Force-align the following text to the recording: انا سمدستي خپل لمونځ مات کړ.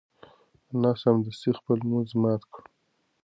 انا 0.73 0.91
سمدستي 1.01 1.51
خپل 1.59 1.77
لمونځ 1.83 2.09
مات 2.21 2.43
کړ. 2.53 2.61